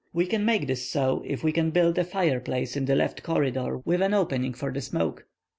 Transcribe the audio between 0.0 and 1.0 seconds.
We can make this